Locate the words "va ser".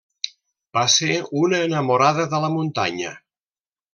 0.77-1.17